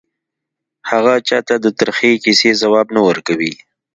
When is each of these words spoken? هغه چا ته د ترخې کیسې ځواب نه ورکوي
هغه 0.89 1.13
چا 1.27 1.39
ته 1.47 1.55
د 1.63 1.65
ترخې 1.79 2.11
کیسې 2.23 2.51
ځواب 2.61 2.87
نه 2.95 3.01
ورکوي 3.07 3.53